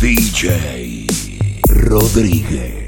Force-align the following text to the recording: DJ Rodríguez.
DJ 0.00 1.04
Rodríguez. 1.68 2.79